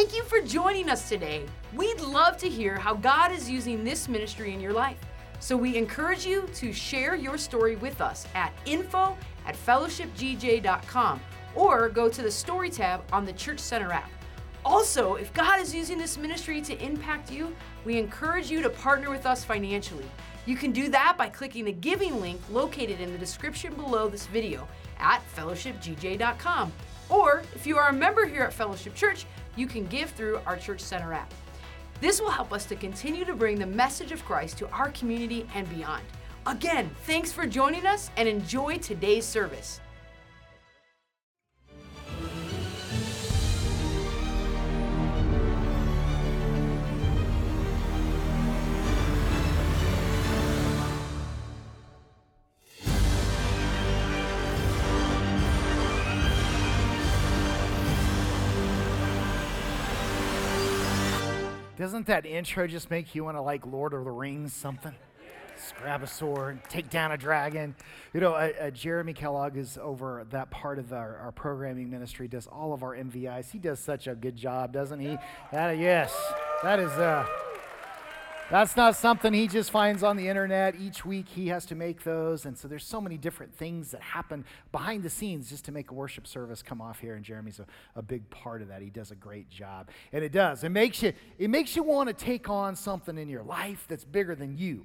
[0.00, 1.44] Thank you for joining us today.
[1.74, 4.96] We'd love to hear how God is using this ministry in your life.
[5.40, 11.20] So we encourage you to share your story with us at info at fellowshipgj.com
[11.54, 14.10] or go to the story tab on the Church Center app.
[14.64, 17.54] Also, if God is using this ministry to impact you,
[17.84, 20.06] we encourage you to partner with us financially.
[20.46, 24.24] You can do that by clicking the giving link located in the description below this
[24.28, 24.66] video
[24.98, 26.72] at fellowshipgj.com.
[27.10, 29.26] Or if you are a member here at Fellowship Church,
[29.56, 31.32] you can give through our Church Center app.
[32.00, 35.46] This will help us to continue to bring the message of Christ to our community
[35.54, 36.02] and beyond.
[36.46, 39.80] Again, thanks for joining us and enjoy today's service.
[61.80, 64.94] Doesn't that intro just make you want to like Lord of the Rings something?
[65.56, 67.74] Just grab a sword, take down a dragon.
[68.12, 72.28] You know, uh, uh, Jeremy Kellogg is over that part of our, our, programming ministry,
[72.28, 73.50] does all of our MVIs.
[73.50, 75.16] He does such a good job, doesn't he?
[75.52, 76.14] That, yes,
[76.62, 76.90] that is.
[76.90, 77.24] Uh,
[78.50, 80.74] that's not something he just finds on the internet.
[80.74, 82.46] Each week he has to make those.
[82.46, 85.92] And so there's so many different things that happen behind the scenes just to make
[85.92, 87.14] a worship service come off here.
[87.14, 88.82] And Jeremy's a, a big part of that.
[88.82, 89.88] He does a great job.
[90.12, 90.64] And it does.
[90.64, 94.04] It makes you, it makes you want to take on something in your life that's
[94.04, 94.84] bigger than you.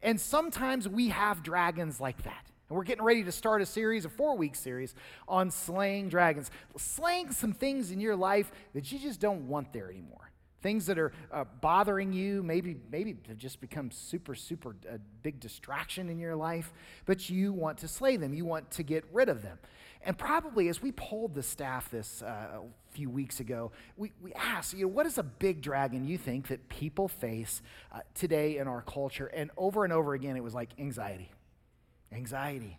[0.00, 2.46] And sometimes we have dragons like that.
[2.68, 4.94] And we're getting ready to start a series, a four week series
[5.26, 6.52] on slaying dragons.
[6.76, 10.31] Slaying some things in your life that you just don't want there anymore
[10.62, 14.98] things that are uh, bothering you maybe maybe have just become super super a uh,
[15.22, 16.72] big distraction in your life
[17.04, 18.32] but you want to slay them.
[18.32, 19.58] You want to get rid of them.
[20.04, 22.60] And probably as we polled the staff this uh, a
[22.90, 26.48] few weeks ago we, we asked you know what is a big dragon you think
[26.48, 27.60] that people face
[27.92, 29.26] uh, today in our culture?
[29.26, 31.30] And over and over again it was like anxiety.
[32.12, 32.78] Anxiety.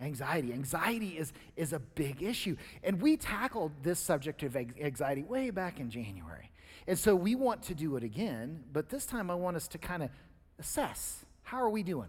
[0.00, 0.52] Anxiety.
[0.52, 2.56] Anxiety is, is a big issue.
[2.82, 6.50] And we tackled this subject of anxiety way back in january
[6.86, 9.78] and so we want to do it again, but this time I want us to
[9.78, 10.10] kind of
[10.58, 12.08] assess how are we doing?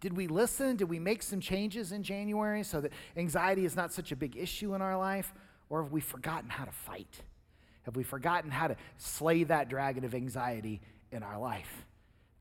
[0.00, 0.76] Did we listen?
[0.76, 4.38] Did we make some changes in January so that anxiety is not such a big
[4.38, 5.34] issue in our life?
[5.68, 7.20] Or have we forgotten how to fight?
[7.82, 11.84] Have we forgotten how to slay that dragon of anxiety in our life?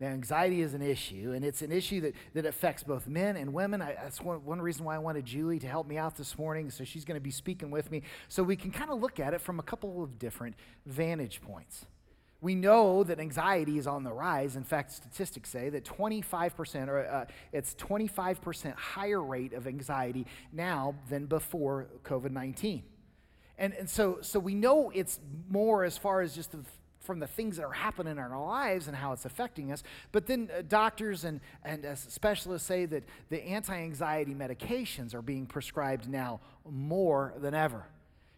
[0.01, 3.53] Now, anxiety is an issue, and it's an issue that, that affects both men and
[3.53, 3.83] women.
[3.83, 6.71] I, that's one, one reason why I wanted Julie to help me out this morning.
[6.71, 9.35] So she's going to be speaking with me so we can kind of look at
[9.35, 10.55] it from a couple of different
[10.87, 11.85] vantage points.
[12.41, 14.55] We know that anxiety is on the rise.
[14.55, 20.95] In fact, statistics say that 25%, or uh, it's 25% higher rate of anxiety now
[21.11, 22.81] than before COVID 19.
[23.59, 26.63] And, and so, so we know it's more as far as just the
[27.01, 29.83] from the things that are happening in our lives and how it's affecting us.
[30.11, 35.21] But then uh, doctors and, and uh, specialists say that the anti anxiety medications are
[35.21, 36.39] being prescribed now
[36.69, 37.85] more than ever.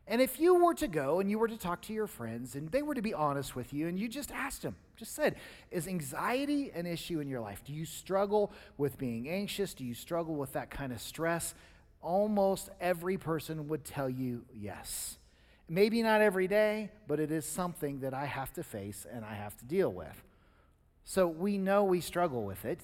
[0.05, 2.69] And if you were to go and you were to talk to your friends and
[2.69, 5.35] they were to be honest with you and you just asked them, just said,
[5.71, 7.61] is anxiety an issue in your life?
[7.65, 9.73] Do you struggle with being anxious?
[9.73, 11.53] Do you struggle with that kind of stress?
[12.01, 15.17] Almost every person would tell you yes.
[15.73, 19.33] Maybe not every day, but it is something that I have to face and I
[19.33, 20.23] have to deal with.
[21.03, 22.79] So we know we struggle with it,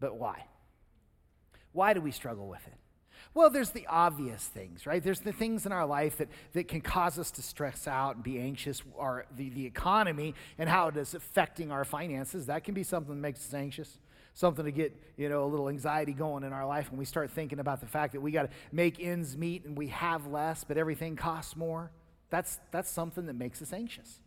[0.00, 0.46] but why?
[1.70, 2.74] Why do we struggle with it?
[3.32, 5.04] Well, there's the obvious things, right?
[5.04, 8.24] There's the things in our life that, that can cause us to stress out and
[8.24, 12.46] be anxious, or the, the economy and how it is affecting our finances.
[12.46, 13.98] That can be something that makes us anxious
[14.34, 17.30] something to get you know a little anxiety going in our life when we start
[17.30, 20.64] thinking about the fact that we got to make ends meet and we have less
[20.64, 21.90] but everything costs more.
[22.30, 24.20] That's that's something that makes us anxious.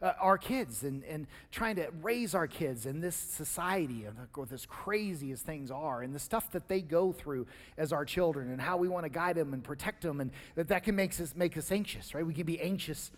[0.00, 4.16] Uh, our kids and, and trying to raise our kids in this society and
[4.50, 7.46] as crazy as things are and the stuff that they go through
[7.78, 10.66] as our children and how we want to guide them and protect them and that
[10.66, 12.26] that can make us make us anxious right?
[12.26, 13.12] We can be anxious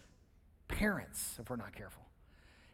[0.69, 2.03] parents if we're not careful.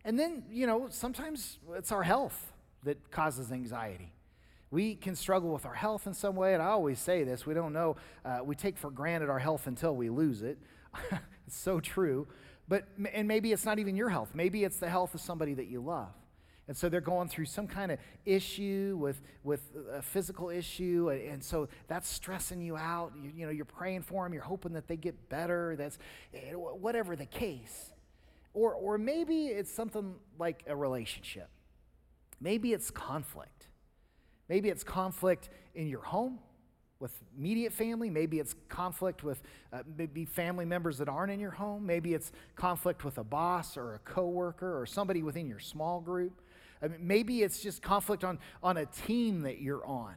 [0.04, 2.49] And then you know sometimes it's our health
[2.84, 4.12] that causes anxiety.
[4.70, 7.54] We can struggle with our health in some way, and I always say this we
[7.54, 10.58] don't know, uh, we take for granted our health until we lose it.
[11.46, 12.28] it's so true.
[12.68, 15.66] But, and maybe it's not even your health, maybe it's the health of somebody that
[15.66, 16.12] you love.
[16.70, 19.60] And so they're going through some kind of issue with, with
[19.92, 21.10] a physical issue.
[21.10, 23.12] And so that's stressing you out.
[23.20, 24.32] You, you know, you're praying for them.
[24.32, 25.74] You're hoping that they get better.
[25.76, 25.98] That's
[26.52, 27.90] whatever the case.
[28.54, 31.48] Or, or maybe it's something like a relationship.
[32.40, 33.68] Maybe it's conflict.
[34.48, 36.38] Maybe it's conflict in your home.
[37.00, 38.10] with immediate family.
[38.10, 39.42] Maybe it's conflict with
[39.72, 41.86] uh, maybe family members that aren't in your home.
[41.86, 46.42] Maybe it's conflict with a boss or a coworker or somebody within your small group.
[46.82, 50.14] I mean, maybe it's just conflict on, on a team that you're on.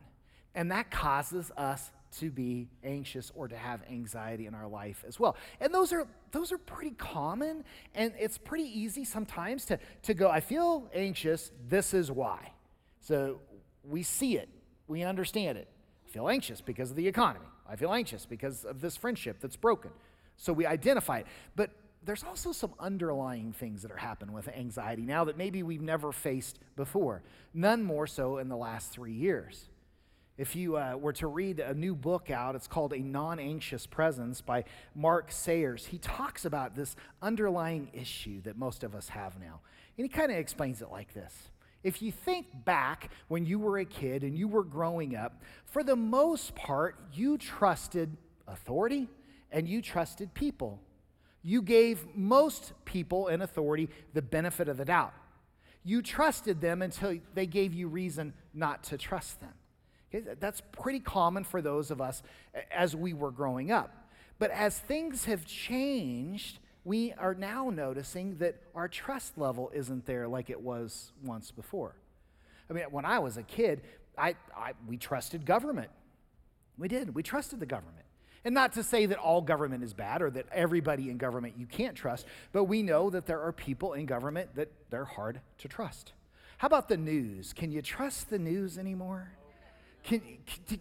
[0.56, 5.20] And that causes us to be anxious or to have anxiety in our life as
[5.20, 5.36] well.
[5.60, 7.64] And those are those are pretty common
[7.94, 12.54] and it's pretty easy sometimes to, to go, I feel anxious, this is why.
[13.02, 13.40] So
[13.84, 14.50] we see it,
[14.88, 15.68] we understand it
[16.06, 17.46] I feel anxious because of the economy.
[17.68, 19.90] I feel anxious because of this friendship that's broken.
[20.38, 21.28] So we identify it.
[21.56, 21.72] But
[22.06, 26.12] there's also some underlying things that are happening with anxiety now that maybe we've never
[26.12, 27.24] faced before,
[27.54, 29.70] none more so in the last three years.
[30.38, 33.86] If you uh, were to read a new book out, it's called A Non Anxious
[33.86, 34.64] Presence by
[34.96, 35.86] Mark Sayers.
[35.86, 39.60] He talks about this underlying issue that most of us have now.
[39.98, 41.50] And he kind of explains it like this
[41.84, 45.84] if you think back when you were a kid and you were growing up, for
[45.84, 48.16] the most part, you trusted
[48.48, 49.10] authority
[49.52, 50.80] and you trusted people.
[51.44, 55.14] You gave most people in authority the benefit of the doubt.
[55.84, 59.54] You trusted them until they gave you reason not to trust them.
[60.14, 62.22] Okay, that's pretty common for those of us
[62.72, 64.10] as we were growing up.
[64.38, 70.28] But as things have changed, we are now noticing that our trust level isn't there
[70.28, 71.96] like it was once before.
[72.70, 73.82] I mean, when I was a kid,
[74.18, 75.90] I, I, we trusted government.
[76.78, 77.16] We did.
[77.16, 78.06] We trusted the government.
[78.46, 81.66] And not to say that all government is bad or that everybody in government you
[81.66, 85.68] can't trust, but we know that there are people in government that they're hard to
[85.68, 86.12] trust.
[86.58, 87.54] How about the news?
[87.54, 89.32] Can you trust the news anymore?
[90.04, 90.22] Can,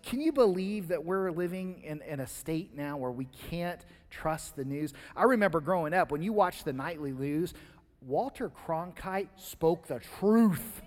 [0.03, 4.57] can you believe that we're living in, in a state now where we can't trust
[4.57, 4.93] the news?
[5.17, 7.55] I remember growing up, when you watched the nightly news,
[8.01, 10.83] Walter Cronkite spoke the truth,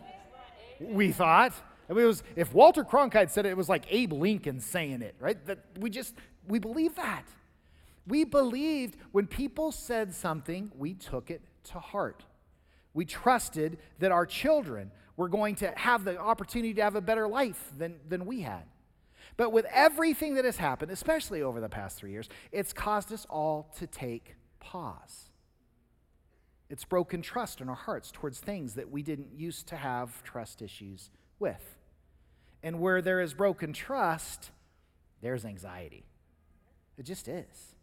[0.82, 1.54] we thought.
[1.90, 5.02] I mean, it was, if Walter Cronkite said it, it was like Abe Lincoln saying
[5.02, 5.44] it, right?
[5.46, 6.16] That we just,
[6.48, 7.24] we believe that.
[8.08, 12.24] We believed when people said something, we took it to heart.
[12.94, 17.28] We trusted that our children were going to have the opportunity to have a better
[17.28, 18.64] life than, than we had.
[19.38, 23.26] But with everything that has happened, especially over the past three years, it's caused us
[23.30, 25.30] all to take pause.
[26.70, 30.62] It's broken trust in our hearts towards things that we didn't used to have trust
[30.62, 31.78] issues with.
[32.64, 34.52] And where there is broken trust,
[35.22, 36.06] there's anxiety.
[36.98, 37.76] It just is.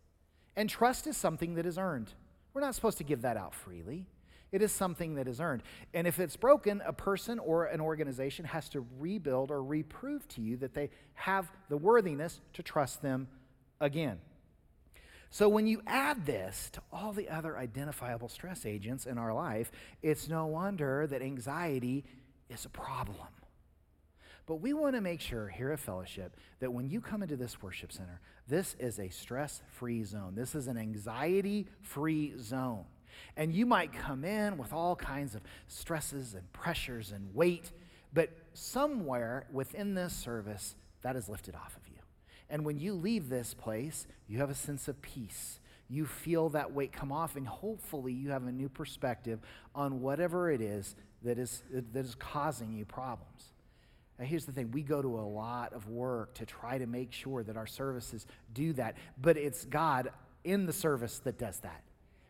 [0.56, 2.12] And trust is something that is earned.
[2.52, 4.06] We're not supposed to give that out freely.
[4.52, 5.62] It is something that is earned.
[5.94, 10.42] And if it's broken, a person or an organization has to rebuild or reprove to
[10.42, 13.28] you that they have the worthiness to trust them
[13.80, 14.20] again.
[15.30, 19.72] So when you add this to all the other identifiable stress agents in our life,
[20.02, 22.04] it's no wonder that anxiety
[22.50, 23.16] is a problem.
[24.44, 27.62] But we want to make sure here at Fellowship that when you come into this
[27.62, 30.34] worship center, this is a stress free zone.
[30.34, 32.84] This is an anxiety free zone.
[33.36, 37.72] And you might come in with all kinds of stresses and pressures and weight,
[38.12, 41.98] but somewhere within this service, that is lifted off of you.
[42.50, 45.58] And when you leave this place, you have a sense of peace.
[45.88, 49.40] You feel that weight come off, and hopefully, you have a new perspective
[49.74, 53.52] on whatever it is that is, that is causing you problems.
[54.18, 57.12] Now, here's the thing we go to a lot of work to try to make
[57.12, 60.10] sure that our services do that, but it's God
[60.44, 61.82] in the service that does that.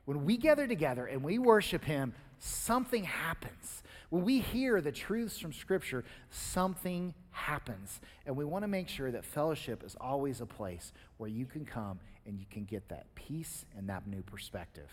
[0.04, 3.82] When we gather together and we worship Him, something happens.
[4.10, 8.00] When we hear the truths from Scripture, something happens.
[8.26, 11.64] And we want to make sure that fellowship is always a place where you can
[11.64, 14.88] come and you can get that peace and that new perspective.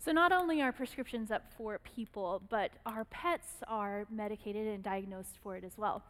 [0.00, 5.38] So, not only are prescriptions up for people, but our pets are medicated and diagnosed
[5.42, 6.04] for it as well.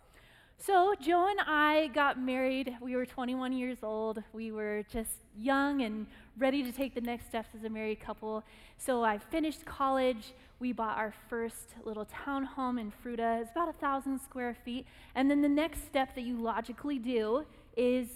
[0.61, 2.77] So, Joe and I got married.
[2.81, 4.23] We were 21 years old.
[4.33, 8.43] We were just young and ready to take the next steps as a married couple.
[8.77, 10.35] So, I finished college.
[10.59, 13.41] We bought our first little townhome in Fruita.
[13.41, 14.85] It's about a thousand square feet.
[15.15, 17.45] And then the next step that you logically do
[17.77, 18.09] is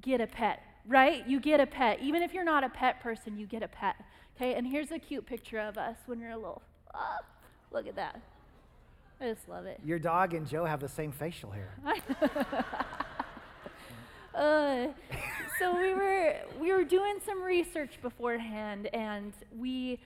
[0.00, 1.26] get a pet, right?
[1.28, 2.00] You get a pet.
[2.02, 3.94] Even if you're not a pet person, you get a pet.
[4.36, 6.62] Okay, and here's a cute picture of us when you're a little.
[6.94, 7.18] Oh,
[7.70, 8.20] look at that.
[9.20, 9.80] I just love it.
[9.84, 11.74] Your dog and Joe have the same facial hair.
[14.34, 14.86] uh,
[15.58, 20.00] so we were we were doing some research beforehand, and we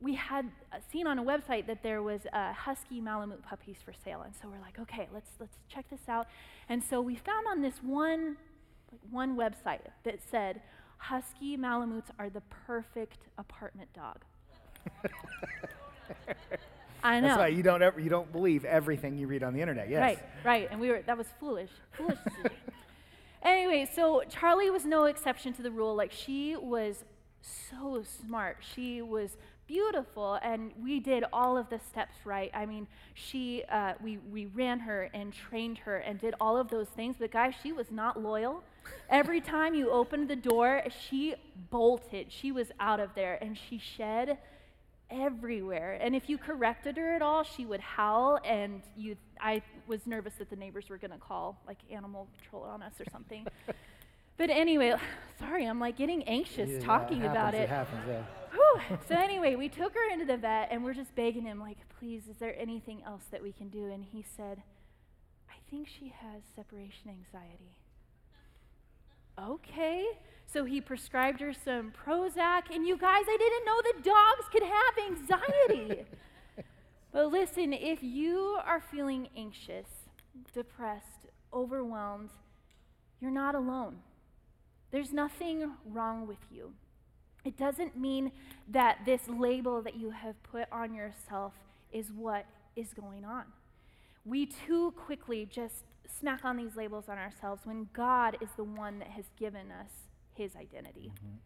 [0.00, 0.50] we had
[0.92, 4.48] seen on a website that there was uh, husky Malamute puppies for sale, and so
[4.48, 6.26] we're like, okay, let's let's check this out.
[6.68, 8.36] And so we found on this one
[8.92, 10.60] like one website that said
[10.98, 14.24] husky Malamutes are the perfect apartment dog.
[17.02, 17.28] I know.
[17.28, 19.88] That's why you don't ever, you don't believe everything you read on the internet.
[19.88, 20.00] Yes.
[20.00, 20.68] Right, right.
[20.70, 22.18] And we were that was foolish, foolish.
[23.42, 25.94] anyway, so Charlie was no exception to the rule.
[25.94, 27.04] Like, she was
[27.40, 28.58] so smart.
[28.74, 29.36] She was
[29.66, 32.50] beautiful, and we did all of the steps right.
[32.54, 36.68] I mean, she, uh, we, we ran her and trained her and did all of
[36.68, 37.16] those things.
[37.18, 38.64] But guys, she was not loyal.
[39.10, 41.34] Every time you opened the door, she
[41.70, 42.32] bolted.
[42.32, 44.38] She was out of there, and she shed
[45.10, 45.98] everywhere.
[46.00, 49.16] And if you corrected her at all, she would howl, and you.
[49.40, 52.94] I was nervous that the neighbors were going to call like animal control on us
[53.00, 53.46] or something.
[54.36, 54.94] but anyway,
[55.38, 57.68] sorry, I'm like getting anxious Yeah, talking it about happens, it.
[57.68, 58.22] happens, yeah.
[58.52, 58.98] Whew.
[59.08, 62.22] So anyway, we took her into the vet, and we're just begging him, like, please,
[62.28, 63.90] is there anything else that we can do?
[63.90, 64.62] And he said,
[65.48, 67.76] I think she has separation anxiety.
[69.38, 70.04] Okay.
[70.50, 74.62] So he prescribed her some Prozac, and you guys, I didn't know that dogs could
[74.62, 76.04] have anxiety.
[77.12, 79.88] but listen, if you are feeling anxious,
[80.54, 82.30] depressed, overwhelmed,
[83.20, 83.98] you're not alone.
[84.90, 86.72] There's nothing wrong with you.
[87.44, 88.32] It doesn't mean
[88.68, 91.52] that this label that you have put on yourself
[91.92, 93.44] is what is going on.
[94.24, 95.84] We too quickly just
[96.18, 100.07] smack on these labels on ourselves when God is the one that has given us
[100.38, 101.12] his identity.
[101.14, 101.36] Mm-hmm.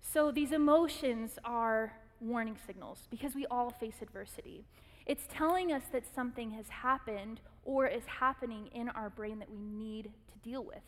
[0.00, 4.64] So these emotions are warning signals because we all face adversity.
[5.06, 9.60] It's telling us that something has happened or is happening in our brain that we
[9.60, 10.82] need to deal with.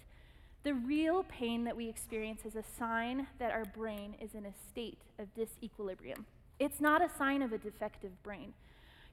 [0.63, 4.53] The real pain that we experience is a sign that our brain is in a
[4.71, 6.25] state of disequilibrium.
[6.59, 8.55] It's not a sign of a defective brain.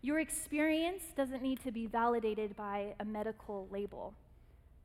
[0.02, 4.14] Your experience doesn't need to be validated by a medical label.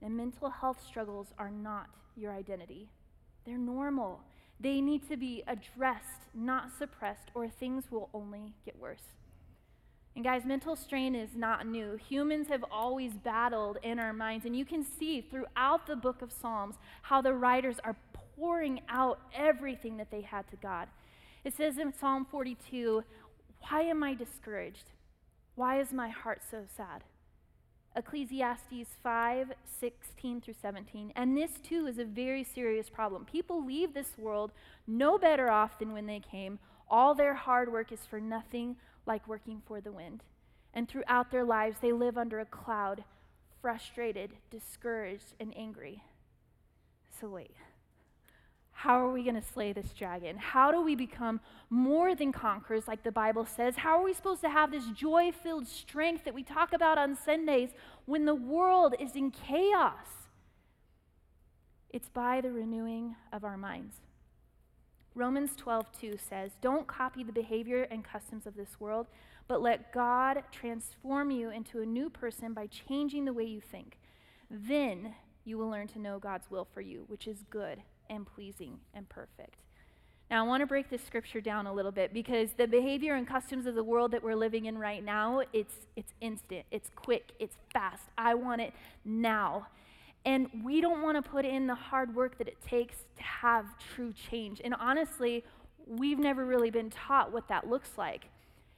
[0.02, 2.88] And mental health struggles are not your identity.
[3.44, 4.20] They're normal.
[4.58, 9.02] They need to be addressed, not suppressed, or things will only get worse.
[10.14, 11.99] And guys, mental strain is not new.
[12.08, 16.32] Humans have always battled in our minds, and you can see throughout the book of
[16.32, 17.96] Psalms how the writers are
[18.37, 20.88] pouring out everything that they had to God.
[21.44, 23.04] It says in Psalm 42,
[23.68, 24.90] Why am I discouraged?
[25.54, 27.04] Why is my heart so sad?
[27.96, 31.12] Ecclesiastes 5 16 through 17.
[31.16, 33.24] And this too is a very serious problem.
[33.24, 34.52] People leave this world
[34.86, 36.58] no better off than when they came.
[36.88, 38.76] All their hard work is for nothing
[39.06, 40.22] like working for the wind.
[40.74, 43.04] And throughout their lives, they live under a cloud,
[43.62, 46.02] frustrated, discouraged, and angry.
[47.20, 47.56] So, wait.
[48.78, 50.37] How are we going to slay this dragon?
[50.37, 51.40] How do we become
[51.71, 53.76] more than conquerors, like the Bible says?
[53.76, 57.16] How are we supposed to have this joy filled strength that we talk about on
[57.16, 57.71] Sundays
[58.04, 60.28] when the world is in chaos?
[61.88, 63.97] It's by the renewing of our minds.
[65.14, 69.06] Romans 12, 2 says, Don't copy the behavior and customs of this world,
[69.49, 73.97] but let God transform you into a new person by changing the way you think.
[74.50, 75.14] Then
[75.47, 79.08] you will learn to know God's will for you, which is good and pleasing and
[79.08, 79.56] perfect.
[80.30, 83.28] Now, I want to break this scripture down a little bit because the behavior and
[83.28, 87.30] customs of the world that we're living in right now, it's, it's instant, it's quick,
[87.38, 88.02] it's fast.
[88.18, 88.72] I want it
[89.04, 89.68] now.
[90.25, 93.66] And we don't want to put in the hard work that it takes to have
[93.78, 94.60] true change.
[94.64, 95.44] And honestly,
[95.86, 98.25] we've never really been taught what that looks like.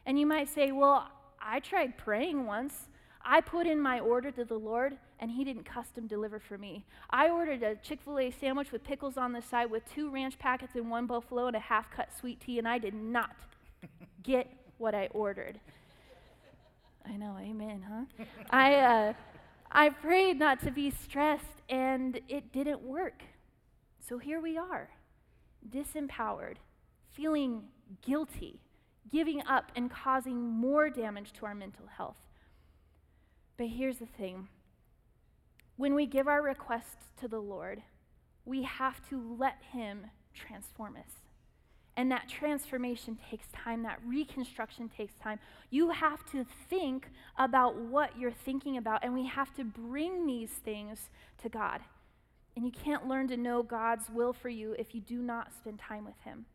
[0.05, 1.09] And you might say, well,
[1.41, 2.88] I tried praying once.
[3.31, 6.87] I put in my order to the Lord, and He didn't custom deliver for me.
[7.11, 10.39] I ordered a Chick fil A sandwich with pickles on the side with two ranch
[10.39, 13.37] packets and one buffalo and a half cut sweet tea, and I did not
[14.23, 15.61] get what I ordered.
[17.07, 18.25] I know, amen, huh?
[18.49, 19.13] I, uh,
[19.71, 23.23] I prayed not to be stressed, and it didn't work.
[24.09, 24.89] So here we are,
[25.69, 26.57] disempowered,
[27.11, 27.65] feeling
[28.01, 28.63] guilty,
[29.13, 32.17] giving up, and causing more damage to our mental health.
[33.59, 34.49] But here's the thing
[35.77, 37.83] when we give our requests to the Lord,
[38.45, 41.13] we have to let Him transform us.
[41.97, 45.41] And that transformation takes time, that reconstruction takes time.
[45.71, 50.51] You have to think about what you're thinking about, and we have to bring these
[50.51, 51.11] things
[51.43, 51.81] to God.
[52.55, 55.81] And you can't learn to know God's will for you if you do not spend
[55.81, 56.47] time with Him.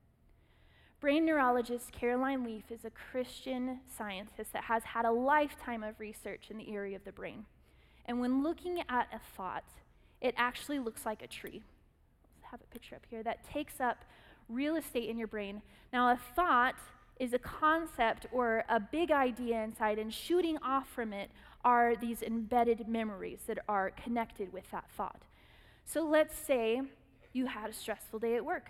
[1.03, 6.45] Brain neurologist Caroline Leaf is a Christian scientist that has had a lifetime of research
[6.49, 7.43] in the area of the brain.
[8.05, 9.65] And when looking at a thought,
[10.21, 11.61] it actually looks like a tree.
[12.23, 14.05] Let's have a picture up here that takes up
[14.47, 15.61] real estate in your brain.
[15.91, 16.75] Now, a thought
[17.19, 21.31] is a concept or a big idea inside, and shooting off from it
[21.65, 25.23] are these embedded memories that are connected with that thought.
[25.83, 26.81] So let's say
[27.33, 28.69] you had a stressful day at work.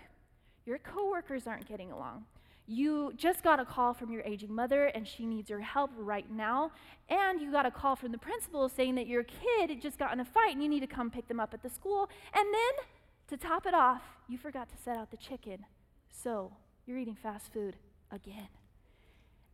[0.66, 2.24] Your coworkers aren't getting along.
[2.66, 6.30] You just got a call from your aging mother and she needs your help right
[6.30, 6.72] now.
[7.10, 10.20] And you got a call from the principal saying that your kid just got in
[10.20, 12.08] a fight and you need to come pick them up at the school.
[12.32, 12.84] And then,
[13.28, 15.66] to top it off, you forgot to set out the chicken.
[16.10, 16.52] So
[16.86, 17.76] you're eating fast food
[18.10, 18.48] again.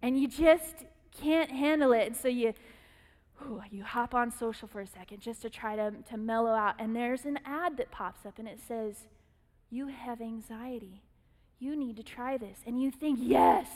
[0.03, 2.07] And you just can't handle it.
[2.07, 2.55] And so you,
[3.39, 6.77] whew, you hop on social for a second just to try to, to mellow out.
[6.79, 9.07] And there's an ad that pops up and it says,
[9.71, 11.03] You have anxiety
[11.61, 12.59] you need to try this.
[12.67, 13.69] And you think, yes,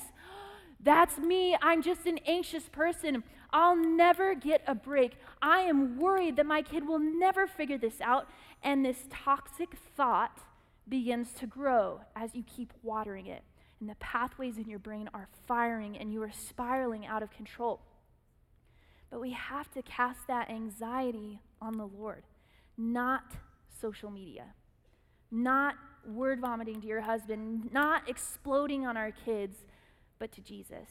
[0.80, 1.56] that's me.
[1.62, 3.22] I'm just an anxious person.
[3.50, 5.12] I'll never get a break.
[5.40, 8.26] I am worried that my kid will never figure this out.
[8.62, 10.40] And this toxic thought
[10.88, 13.42] begins to grow as you keep watering it.
[13.80, 17.80] And the pathways in your brain are firing and you are spiraling out of control.
[19.10, 22.24] But we have to cast that anxiety on the Lord,
[22.76, 23.34] not
[23.80, 24.54] social media,
[25.30, 25.76] not
[26.06, 29.56] word vomiting to your husband, not exploding on our kids,
[30.18, 30.88] but to Jesus.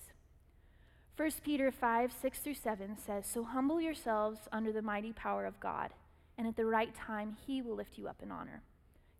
[1.16, 5.60] 1 Peter 5, 6 through 7 says, So humble yourselves under the mighty power of
[5.60, 5.92] God,
[6.38, 8.63] and at the right time he will lift you up in honor.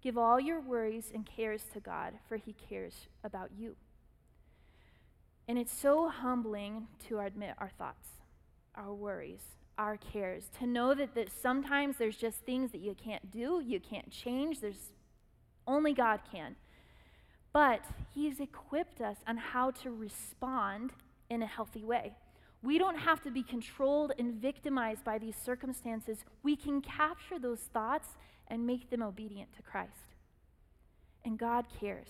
[0.02, 3.76] Give all your worries and cares to God, for he cares about you.
[5.48, 8.08] And it's so humbling to admit our thoughts,
[8.76, 9.44] our worries,
[9.78, 13.80] our cares, to know that, that sometimes there's just things that you can't do, you
[13.80, 14.92] can't change, there's
[15.68, 16.56] only God can.
[17.52, 17.82] But
[18.14, 20.92] He's equipped us on how to respond
[21.30, 22.14] in a healthy way.
[22.62, 26.20] We don't have to be controlled and victimized by these circumstances.
[26.44, 28.08] We can capture those thoughts
[28.48, 30.16] and make them obedient to Christ.
[31.26, 32.08] And God cares.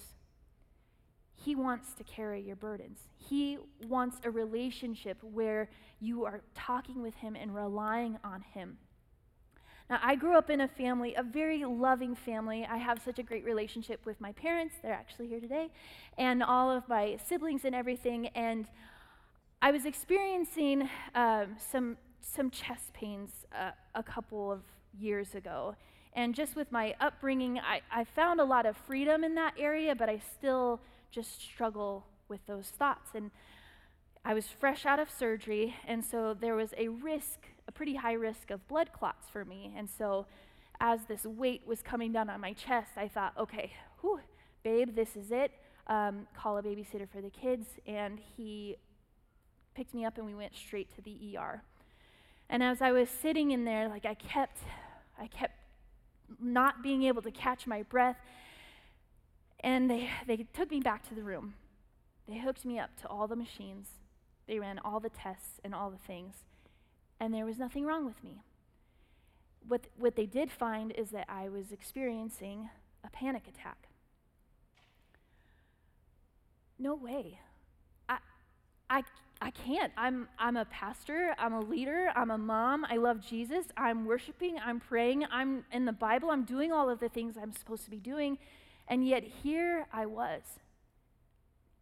[1.36, 3.00] He wants to carry your burdens.
[3.18, 3.58] He
[3.88, 5.70] wants a relationship where
[6.00, 8.78] you are talking with Him and relying on Him.
[9.90, 12.66] Now, I grew up in a family, a very loving family.
[12.70, 14.76] I have such a great relationship with my parents.
[14.82, 15.70] They're actually here today,
[16.18, 18.28] and all of my siblings and everything.
[18.28, 18.68] And
[19.62, 24.62] I was experiencing um, some, some chest pains uh, a couple of
[24.98, 25.76] years ago.
[26.14, 29.96] And just with my upbringing, I, I found a lot of freedom in that area,
[29.96, 30.80] but I still
[31.12, 33.12] just struggle with those thoughts.
[33.16, 33.32] And
[34.24, 38.14] I was fresh out of surgery, and so there was a risk a pretty high
[38.14, 39.74] risk of blood clots for me.
[39.78, 40.26] And so,
[40.80, 43.72] as this weight was coming down on my chest, I thought, okay,
[44.02, 44.20] whew,
[44.64, 45.52] babe, this is it.
[45.88, 47.68] Um, call a babysitter for the kids.
[47.86, 48.78] And he
[49.76, 51.62] picked me up and we went straight to the ER.
[52.50, 54.58] And as I was sitting in there, like I kept,
[55.20, 55.56] I kept
[56.42, 58.18] not being able to catch my breath.
[59.62, 61.54] And they, they took me back to the room.
[62.28, 63.88] They hooked me up to all the machines.
[64.48, 66.36] They ran all the tests and all the things
[67.24, 68.42] and there was nothing wrong with me.
[69.66, 72.70] What, what they did find is that I was experiencing
[73.02, 73.88] a panic attack.
[76.78, 77.40] No way.
[78.10, 78.18] I,
[78.90, 79.04] I,
[79.42, 79.94] I can't.
[79.96, 84.58] I'm, I'm a pastor, I'm a leader, I'm a mom, I love Jesus, I'm worshiping,
[84.60, 87.90] I'm praying, I'm in the Bible, I'm doing all of the things I'm supposed to
[87.90, 88.38] be doing,
[88.90, 90.42] and yet here I was.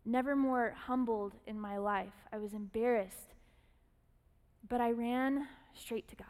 [0.05, 2.13] Never more humbled in my life.
[2.31, 3.33] I was embarrassed
[4.71, 6.27] but I ran straight to God.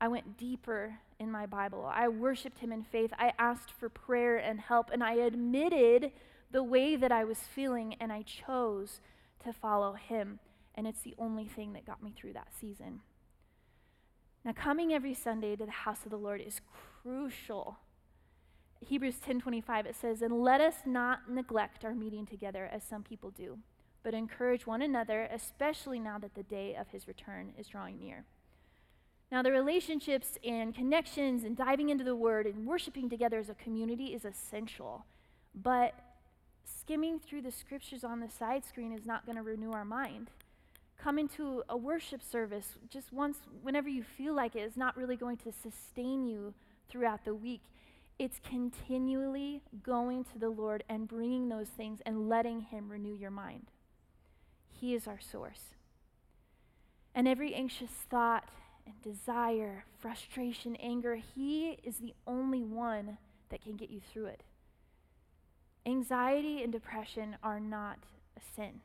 [0.00, 1.84] I went deeper in my Bible.
[1.84, 3.12] I worshiped Him in faith.
[3.18, 6.12] I asked for prayer and help, and I admitted
[6.50, 9.02] the way that I was feeling, and I chose
[9.44, 10.38] to follow Him.
[10.74, 13.02] And it's the only thing that got me through that season.
[14.42, 16.62] Now, coming every Sunday to the house of the Lord is
[17.02, 17.80] crucial.
[18.80, 23.30] Hebrews 10:25 it says, "And let us not neglect our meeting together as some people
[23.30, 23.58] do."
[24.04, 28.24] But encourage one another, especially now that the day of his return is drawing near.
[29.32, 33.54] Now, the relationships and connections and diving into the word and worshiping together as a
[33.54, 35.06] community is essential.
[35.54, 35.94] But
[36.64, 40.28] skimming through the scriptures on the side screen is not going to renew our mind.
[40.98, 45.16] Coming to a worship service just once, whenever you feel like it, is not really
[45.16, 46.54] going to sustain you
[46.88, 47.62] throughout the week.
[48.18, 53.32] It's continually going to the Lord and bringing those things and letting Him renew your
[53.32, 53.66] mind.
[54.84, 55.70] He is our source.
[57.14, 58.50] And every anxious thought
[58.84, 63.16] and desire, frustration, anger, He is the only one
[63.48, 64.42] that can get you through it.
[65.86, 67.96] Anxiety and depression are not
[68.36, 68.82] a sin.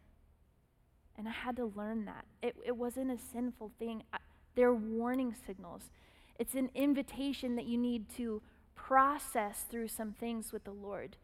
[1.17, 2.23] And I had to learn that.
[2.41, 4.19] It, it wasn't a sinful thing, I,
[4.55, 5.91] they're warning signals.
[6.37, 8.41] It's an invitation that you need to
[8.73, 11.17] process through some things with the Lord.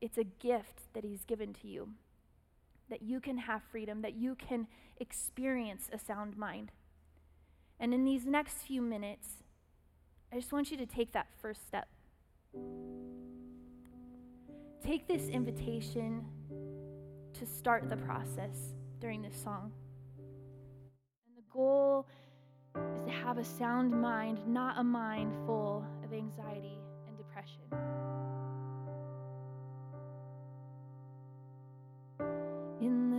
[0.00, 1.88] It's a gift that He's given to you
[2.90, 4.66] that you can have freedom, that you can
[4.98, 6.70] experience a sound mind.
[7.80, 9.28] And in these next few minutes,
[10.32, 11.88] I just want you to take that first step.
[14.82, 16.24] Take this invitation
[17.34, 19.72] to start the process during this song.
[21.26, 22.06] And the goal
[22.76, 28.33] is to have a sound mind, not a mind full of anxiety and depression.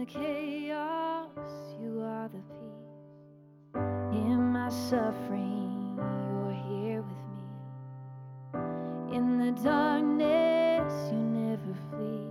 [0.06, 1.50] Chaos,
[1.82, 3.82] you are the peace.
[4.12, 9.16] In my suffering, you're here with me.
[9.16, 12.28] In the darkness, you never flee.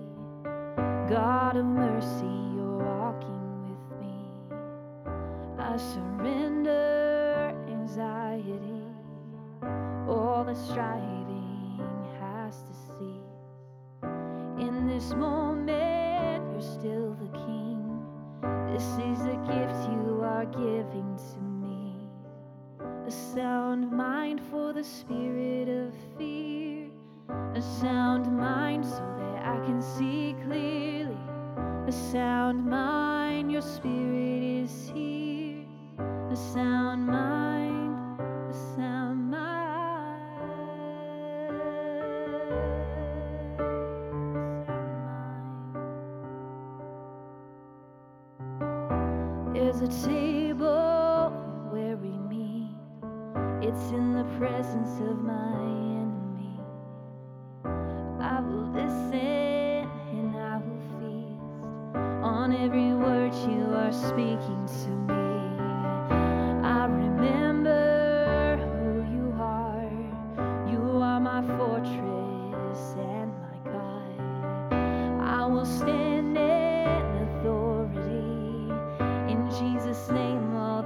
[1.09, 4.17] God of mercy, you're walking with me.
[5.59, 8.85] I surrender anxiety,
[10.09, 11.13] all the striving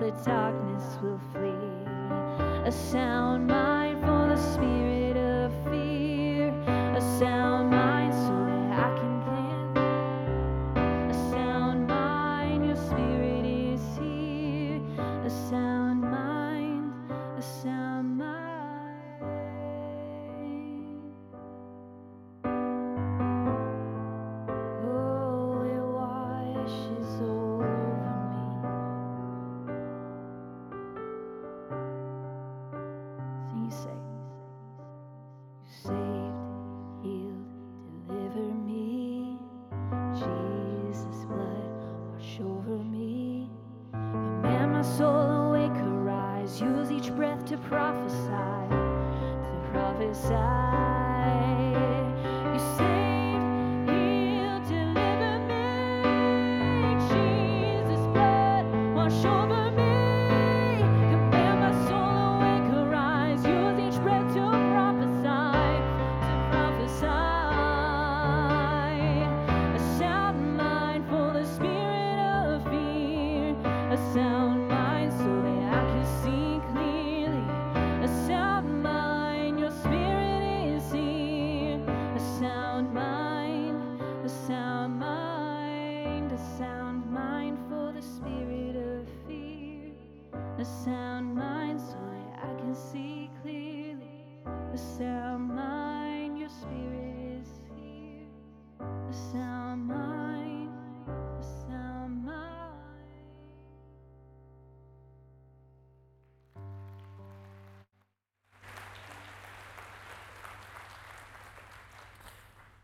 [0.09, 1.85] the darkness will flee.
[2.65, 4.88] A sound mind for the spirit
[90.69, 91.97] sound mind so
[92.37, 94.25] I can see clearly.
[94.47, 98.27] A sound mind, your spirit is here.
[98.81, 100.71] A sound mind,
[101.09, 102.37] a sound mind.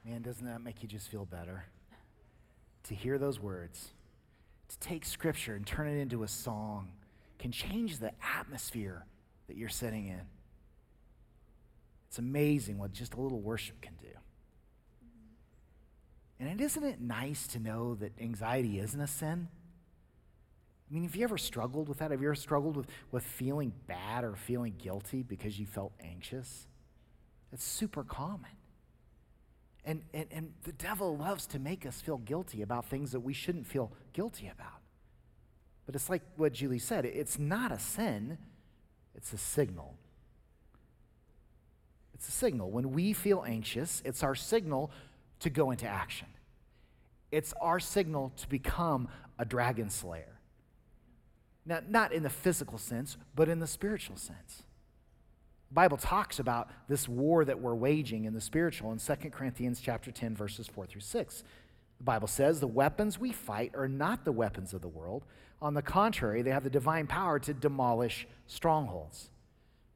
[0.04, 1.66] Man, doesn't that make you just feel better?
[2.84, 3.92] To hear those words,
[4.68, 6.88] to take scripture and turn it into a song
[7.44, 9.04] can change the atmosphere
[9.48, 10.22] that you're sitting in.
[12.08, 14.08] It's amazing what just a little worship can do.
[16.40, 19.48] And isn't it nice to know that anxiety isn't a sin?
[20.90, 22.12] I mean, have you ever struggled with that?
[22.12, 26.66] Have you ever struggled with, with feeling bad or feeling guilty because you felt anxious?
[27.52, 28.56] It's super common.
[29.84, 33.34] And, and, and the devil loves to make us feel guilty about things that we
[33.34, 34.80] shouldn't feel guilty about.
[35.86, 38.38] But it's like what Julie said it's not a sin,
[39.14, 39.94] it's a signal.
[42.14, 42.70] It's a signal.
[42.70, 44.90] When we feel anxious, it's our signal
[45.40, 46.28] to go into action.
[47.30, 50.38] It's our signal to become a dragon slayer.
[51.66, 54.62] Now, not in the physical sense, but in the spiritual sense.
[55.70, 59.80] The Bible talks about this war that we're waging in the spiritual in 2 Corinthians
[59.80, 61.44] chapter 10 verses 4 through 6.
[61.98, 65.24] The Bible says the weapons we fight are not the weapons of the world.
[65.62, 69.30] On the contrary, they have the divine power to demolish strongholds.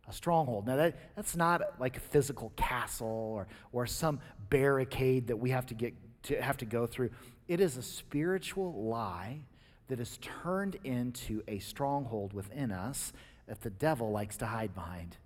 [0.08, 0.66] A stronghold.
[0.66, 5.66] Now that, that's not like a physical castle or, or some barricade that we have
[5.66, 7.11] to get to have to go through.
[7.46, 9.40] It is a spiritual lie
[9.88, 13.12] that is turned into a stronghold within us
[13.46, 15.16] that the devil likes to hide behind.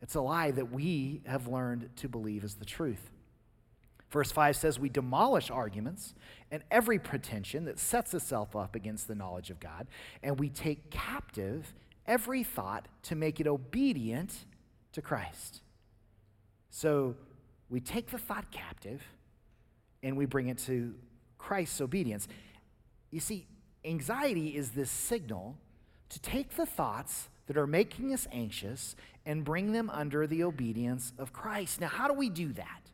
[0.00, 3.10] It's a lie that we have learned to believe is the truth.
[4.10, 6.14] Verse 5 says, We demolish arguments
[6.50, 9.86] and every pretension that sets itself up against the knowledge of God,
[10.22, 11.74] and we take captive
[12.06, 14.46] every thought to make it obedient
[14.92, 15.60] to Christ.
[16.70, 17.16] So
[17.68, 19.02] we take the thought captive
[20.02, 20.94] and we bring it to
[21.36, 22.28] Christ's obedience.
[23.10, 23.46] You see,
[23.84, 25.56] anxiety is this signal
[26.08, 28.94] to take the thoughts that are making us anxious
[29.26, 31.80] and bring them under the obedience of Christ.
[31.80, 32.87] Now, how do we do that?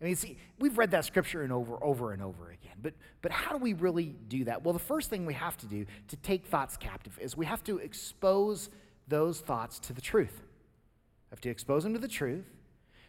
[0.00, 3.30] I mean, see, we've read that scripture and over, over and over again, but, but
[3.30, 4.64] how do we really do that?
[4.64, 7.62] Well, the first thing we have to do to take thoughts captive is we have
[7.64, 8.70] to expose
[9.08, 10.40] those thoughts to the truth.
[11.30, 12.46] We have to expose them to the truth.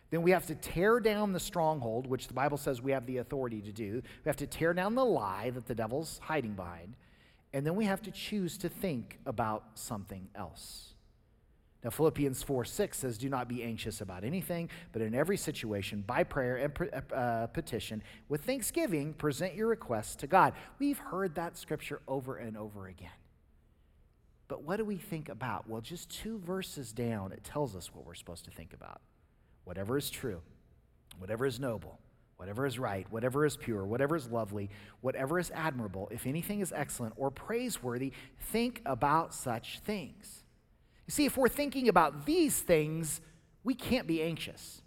[0.09, 3.17] Then we have to tear down the stronghold, which the Bible says we have the
[3.17, 4.01] authority to do.
[4.25, 6.95] We have to tear down the lie that the devil's hiding behind.
[7.53, 10.90] And then we have to choose to think about something else.
[11.83, 16.03] Now, Philippians 4 6 says, Do not be anxious about anything, but in every situation,
[16.05, 20.53] by prayer and uh, petition, with thanksgiving, present your requests to God.
[20.77, 23.09] We've heard that scripture over and over again.
[24.47, 25.67] But what do we think about?
[25.67, 29.01] Well, just two verses down, it tells us what we're supposed to think about.
[29.63, 30.41] Whatever is true,
[31.17, 31.99] whatever is noble,
[32.35, 36.73] whatever is right, whatever is pure, whatever is lovely, whatever is admirable, if anything is
[36.75, 40.43] excellent or praiseworthy, think about such things.
[41.11, 43.19] See, if we're thinking about these things,
[43.65, 44.81] we can't be anxious.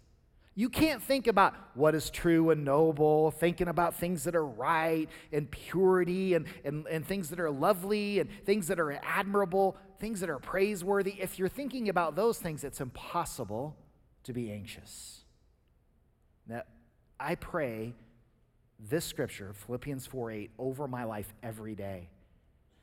[0.55, 5.07] You can't think about what is true and noble, thinking about things that are right
[5.31, 10.19] and purity and, and, and things that are lovely and things that are admirable, things
[10.21, 11.13] that are praiseworthy.
[11.19, 13.77] If you're thinking about those things, it's impossible
[14.23, 15.25] to be anxious.
[16.47, 16.63] Now,
[17.19, 17.93] I pray
[18.79, 22.09] this scripture, Philippians 4 8, over my life every day.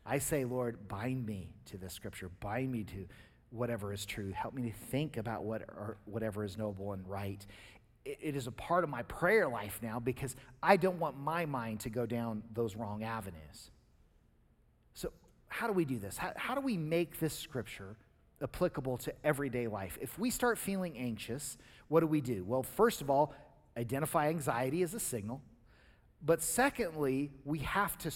[0.05, 3.07] I say, Lord, bind me to this scripture, bind me to
[3.53, 4.33] whatever is true.
[4.33, 7.45] Help me to think about what or whatever is noble and right.
[8.05, 11.47] It, it is a part of my prayer life now because I don't want my
[11.47, 13.71] mind to go down those wrong avenues.
[14.95, 15.13] So,
[15.49, 16.17] how do we do this?
[16.17, 17.97] How, how do we make this scripture
[18.43, 19.99] applicable to everyday life?
[20.01, 22.45] If we start feeling anxious, what do we do?
[22.45, 23.35] Well, first of all,
[23.77, 25.43] identify anxiety as a signal.
[26.25, 28.11] But secondly, we have to,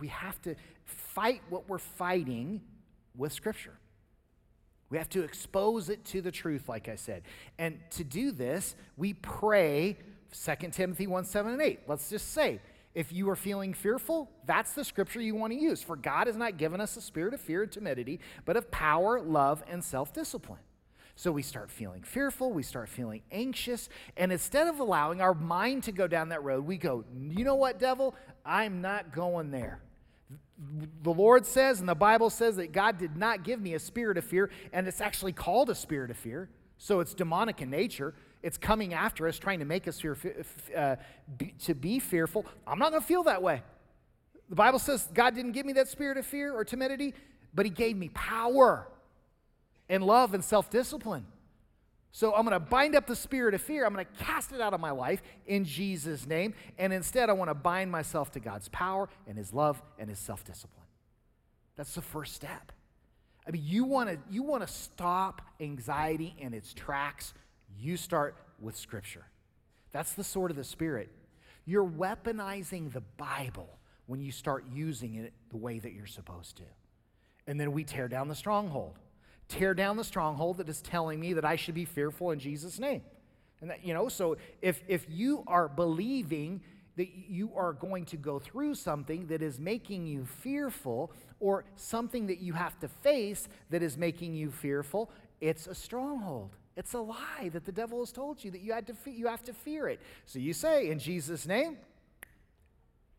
[0.00, 0.54] we have to
[0.84, 2.60] fight what we're fighting
[3.16, 3.74] with Scripture.
[4.92, 7.22] We have to expose it to the truth, like I said.
[7.58, 9.96] And to do this, we pray
[10.38, 11.80] 2 Timothy 1 7 and 8.
[11.88, 12.60] Let's just say,
[12.94, 15.82] if you are feeling fearful, that's the scripture you want to use.
[15.82, 19.18] For God has not given us a spirit of fear and timidity, but of power,
[19.18, 20.60] love, and self discipline.
[21.16, 25.84] So we start feeling fearful, we start feeling anxious, and instead of allowing our mind
[25.84, 28.14] to go down that road, we go, you know what, devil?
[28.44, 29.80] I'm not going there.
[31.02, 34.18] The Lord says, and the Bible says that God did not give me a spirit
[34.18, 36.48] of fear, and it's actually called a spirit of fear.
[36.78, 38.14] So it's demonic in nature.
[38.42, 40.16] It's coming after us, trying to make us fear,
[40.76, 40.96] uh,
[41.36, 42.44] be, to be fearful.
[42.66, 43.62] I'm not going to feel that way.
[44.48, 47.14] The Bible says God didn't give me that spirit of fear or timidity,
[47.54, 48.88] but He gave me power
[49.88, 51.26] and love and self discipline.
[52.14, 53.86] So I'm going to bind up the spirit of fear.
[53.86, 56.52] I'm going to cast it out of my life in Jesus' name.
[56.76, 60.18] And instead, I want to bind myself to God's power and His love and His
[60.18, 60.86] self discipline.
[61.74, 62.70] That's the first step.
[63.48, 67.32] I mean, you want to you want to stop anxiety in its tracks.
[67.78, 69.24] You start with Scripture.
[69.90, 71.08] That's the sword of the Spirit.
[71.64, 76.64] You're weaponizing the Bible when you start using it the way that you're supposed to.
[77.46, 78.98] And then we tear down the stronghold
[79.48, 82.78] tear down the stronghold that is telling me that I should be fearful in Jesus'
[82.78, 83.02] name.
[83.60, 86.62] And that, you know, so if, if you are believing
[86.96, 92.26] that you are going to go through something that is making you fearful or something
[92.26, 96.56] that you have to face that is making you fearful, it's a stronghold.
[96.76, 99.26] It's a lie that the devil has told you that you, had to fe- you
[99.26, 100.00] have to fear it.
[100.26, 101.78] So you say, in Jesus' name,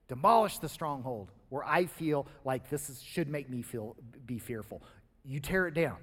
[0.07, 4.81] demolish the stronghold where I feel like this is, should make me feel be fearful.
[5.23, 5.97] You tear it down.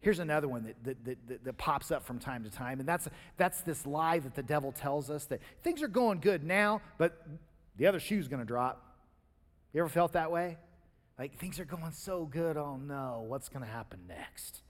[0.00, 3.08] Here's another one that, that, that, that, pops up from time to time, and that's,
[3.36, 7.26] that's this lie that the devil tells us that things are going good now, but
[7.76, 8.82] the other shoe's going to drop.
[9.72, 10.58] You ever felt that way?
[11.18, 14.62] Like things are going so good, oh no, what's going to happen next?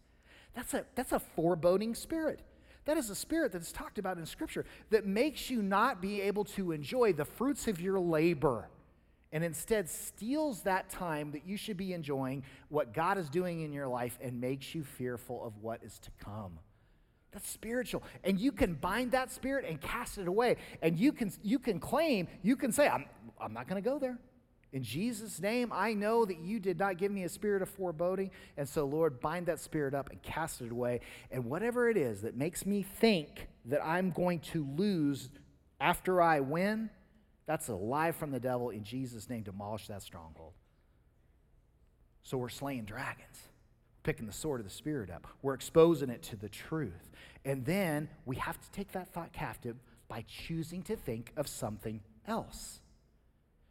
[0.55, 2.41] That's a, that's a foreboding spirit.
[2.87, 6.21] That is a spirit that is talked about in Scripture that makes you not be
[6.23, 8.69] able to enjoy the fruits of your labor
[9.33, 13.73] and instead steals that time that you should be enjoying what God is doing in
[13.73, 16.59] your life and makes you fearful of what is to come.
[17.33, 18.03] That's spiritual.
[18.25, 20.57] And you can bind that spirit and cast it away.
[20.81, 23.05] And you can, you can claim, you can say, I'm,
[23.39, 24.19] I'm not going to go there.
[24.73, 28.31] In Jesus' name, I know that you did not give me a spirit of foreboding.
[28.57, 31.01] And so, Lord, bind that spirit up and cast it away.
[31.31, 35.29] And whatever it is that makes me think that I'm going to lose
[35.81, 36.91] after I win,
[37.47, 38.71] that's a lie from the devil.
[38.71, 40.53] In Jesus' name, demolish that stronghold.
[42.23, 43.49] So we're slaying dragons,
[44.03, 45.27] picking the sword of the Spirit up.
[45.43, 47.11] We're exposing it to the truth.
[47.45, 49.77] And then we have to take that thought captive
[50.09, 52.81] by choosing to think of something else.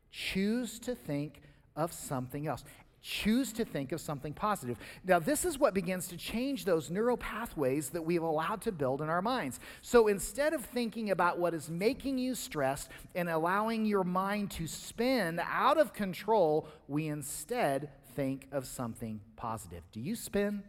[0.09, 1.41] Choose to think
[1.75, 2.63] of something else.
[3.07, 4.79] Choose to think of something positive.
[5.03, 8.99] Now, this is what begins to change those neural pathways that we've allowed to build
[8.99, 9.59] in our minds.
[9.83, 14.65] So instead of thinking about what is making you stressed and allowing your mind to
[14.65, 19.83] spin out of control, we instead think of something positive.
[19.91, 20.63] Do you spin?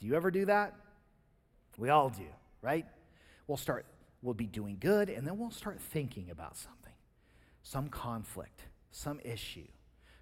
[0.00, 0.74] Do you ever do that?
[1.76, 2.24] We all do,
[2.62, 2.86] right?
[3.46, 3.84] We'll start,
[4.22, 6.78] we'll be doing good, and then we'll start thinking about something
[7.62, 9.68] some conflict, some issue,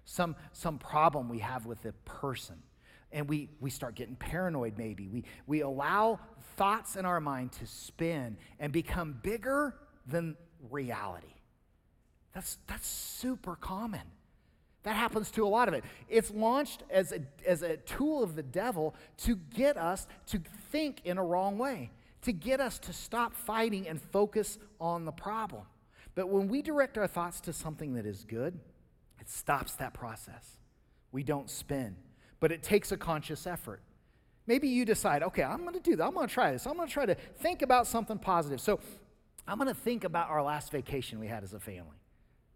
[0.05, 2.55] some, some problem we have with a person.
[3.11, 5.07] And we, we start getting paranoid, maybe.
[5.07, 6.19] We, we allow
[6.55, 9.75] thoughts in our mind to spin and become bigger
[10.07, 10.37] than
[10.69, 11.33] reality.
[12.33, 14.01] That's, that's super common.
[14.83, 15.83] That happens to a lot of it.
[16.09, 21.01] It's launched as a, as a tool of the devil to get us to think
[21.03, 21.91] in a wrong way,
[22.23, 25.63] to get us to stop fighting and focus on the problem.
[26.15, 28.59] But when we direct our thoughts to something that is good,
[29.21, 30.57] it stops that process.
[31.11, 31.95] We don't spin,
[32.39, 33.81] but it takes a conscious effort.
[34.47, 36.03] Maybe you decide, okay, I'm going to do that.
[36.03, 36.65] I'm going to try this.
[36.65, 38.59] I'm going to try to think about something positive.
[38.59, 38.79] So
[39.47, 41.99] I'm going to think about our last vacation we had as a family.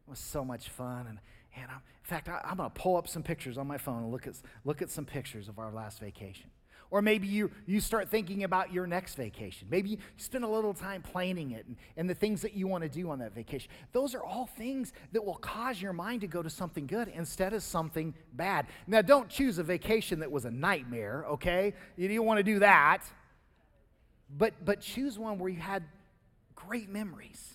[0.08, 1.06] It was so much fun.
[1.08, 1.20] And,
[1.56, 4.04] and I'm, in fact, I, am going to pull up some pictures on my phone
[4.04, 6.50] and look at, look at some pictures of our last vacation.
[6.96, 9.68] Or maybe you, you start thinking about your next vacation.
[9.70, 12.84] Maybe you spend a little time planning it and, and the things that you want
[12.84, 13.70] to do on that vacation.
[13.92, 17.52] Those are all things that will cause your mind to go to something good instead
[17.52, 18.68] of something bad.
[18.88, 21.74] Now, don't choose a vacation that was a nightmare, okay?
[21.98, 23.04] You don't want to do that.
[24.30, 25.84] But, but choose one where you had
[26.56, 27.55] great memories.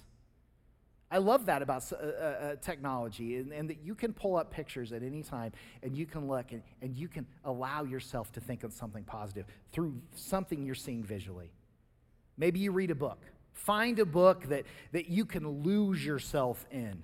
[1.10, 4.52] I love that about uh, uh, uh, technology and, and, that you can pull up
[4.52, 5.50] pictures at any time
[5.82, 9.46] and you can look and, and you can allow yourself to think of something positive
[9.72, 11.50] through something you're seeing visually.
[12.36, 13.18] Maybe you read a book.
[13.52, 17.02] Find a book that, that you can lose yourself in.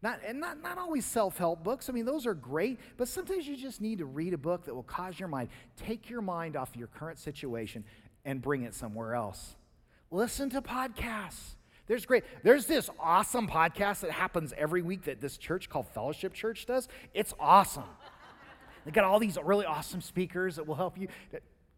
[0.00, 1.90] Not, and not, not always self help books.
[1.90, 4.74] I mean, those are great, but sometimes you just need to read a book that
[4.74, 7.84] will cause your mind, take your mind off your current situation
[8.24, 9.56] and bring it somewhere else.
[10.10, 11.54] Listen to podcasts.
[11.92, 12.24] There's great.
[12.42, 16.88] There's this awesome podcast that happens every week that this church called Fellowship Church does.
[17.12, 17.84] It's awesome.
[18.86, 21.08] They got all these really awesome speakers that will help you.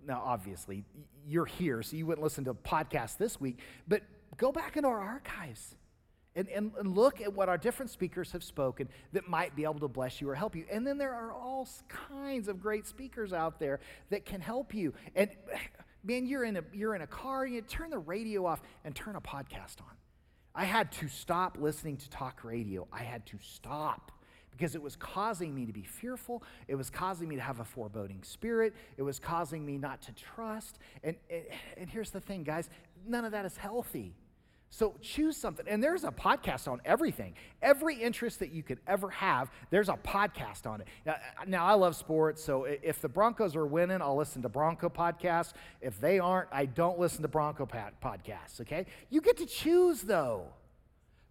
[0.07, 0.85] Now, obviously,
[1.27, 4.03] you're here, so you wouldn't listen to a podcast this week, but
[4.37, 5.75] go back into our archives
[6.37, 9.81] and, and, and look at what our different speakers have spoken that might be able
[9.81, 10.65] to bless you or help you.
[10.71, 14.95] And then there are all kinds of great speakers out there that can help you.
[15.17, 15.31] And
[16.05, 19.17] man, you're in a, you're in a car, you turn the radio off and turn
[19.17, 19.97] a podcast on.
[20.55, 22.87] I had to stop listening to talk radio.
[22.93, 24.13] I had to stop
[24.53, 26.45] because it was causing me to be fearful.
[26.69, 28.73] It was causing me to have a foreboding spirit.
[28.97, 30.79] It was causing me not to trust.
[31.03, 31.43] And, and,
[31.77, 32.69] and here's the thing, guys
[33.07, 34.15] none of that is healthy.
[34.75, 35.67] So choose something.
[35.69, 37.35] And there's a podcast on everything.
[37.63, 40.89] Every interest that you could ever have, there's a podcast on it.
[41.07, 41.15] Now,
[41.47, 45.53] now, I love sports, so if the Broncos are winning, I'll listen to Bronco podcasts.
[45.81, 48.87] If they aren't, I don't listen to Bronco podcasts, okay?
[49.11, 50.47] You get to choose, though.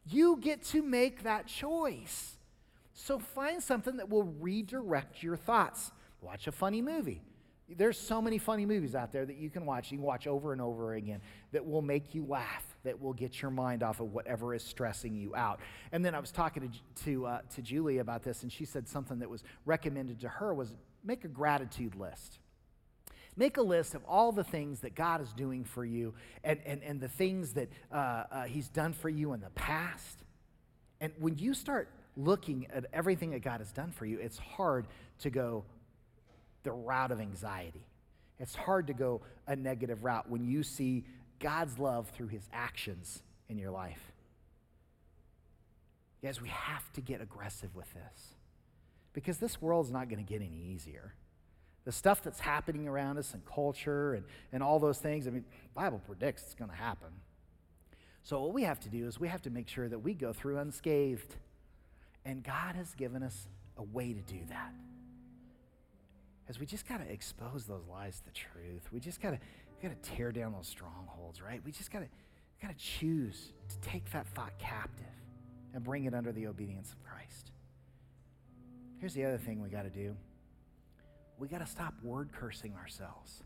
[0.06, 2.38] You get to make that choice.
[2.93, 5.91] So find something that will redirect your thoughts.
[6.21, 7.21] Watch a funny movie.
[7.77, 9.91] There's so many funny movies out there that you can watch.
[9.91, 13.41] You can watch over and over again that will make you laugh, that will get
[13.41, 15.59] your mind off of whatever is stressing you out.
[15.91, 18.88] And then I was talking to to, uh, to Julie about this, and she said
[18.88, 22.39] something that was recommended to her was make a gratitude list.
[23.36, 26.83] Make a list of all the things that God is doing for you and, and,
[26.83, 27.95] and the things that uh,
[28.31, 30.23] uh, He's done for you in the past.
[31.01, 34.88] And when you start looking at everything that God has done for you, it's hard
[35.19, 35.65] to go,
[36.64, 37.86] the route of anxiety.
[38.39, 41.05] It's hard to go a negative route when you see
[41.39, 44.11] God's love through his actions in your life.
[46.24, 48.36] Guys, we have to get aggressive with this
[49.11, 51.14] because this world's not going to get any easier.
[51.86, 55.43] The stuff that's happening around us and culture and, and all those things, I mean,
[55.74, 57.09] Bible predicts it's going to happen.
[58.24, 60.32] So what we have to do is we have to make sure that we go
[60.32, 61.36] through unscathed.
[62.24, 64.72] And God has given us a way to do that
[66.47, 68.91] is we just got to expose those lies to the truth.
[68.91, 69.39] We just got to
[69.81, 71.61] got to tear down those strongholds, right?
[71.65, 72.07] We just got to
[72.61, 75.05] got to choose to take that thought captive
[75.73, 77.51] and bring it under the obedience of Christ.
[78.99, 80.15] Here's the other thing we got to do.
[81.37, 83.43] We got to stop word cursing ourselves.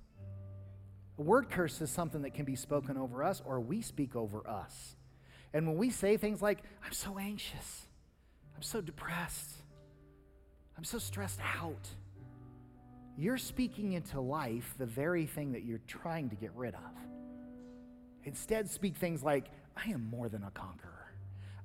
[1.17, 4.47] A word curse is something that can be spoken over us or we speak over
[4.47, 4.95] us.
[5.53, 7.87] And when we say things like, I'm so anxious,
[8.55, 9.63] I'm so depressed,
[10.77, 11.87] I'm so stressed out,
[13.17, 16.81] you're speaking into life the very thing that you're trying to get rid of.
[18.23, 19.45] Instead, speak things like,
[19.75, 21.13] I am more than a conqueror.